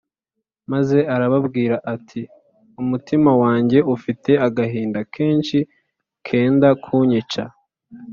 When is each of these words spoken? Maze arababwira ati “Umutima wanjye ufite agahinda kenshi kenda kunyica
Maze 0.71 0.97
arababwira 1.15 1.75
ati 1.93 2.21
“Umutima 2.81 3.31
wanjye 3.43 3.79
ufite 3.95 4.31
agahinda 4.47 4.99
kenshi 5.13 5.57
kenda 6.27 6.69
kunyica 6.83 7.43